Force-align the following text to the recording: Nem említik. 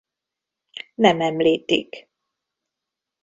Nem 0.95 1.21
említik. 1.21 2.09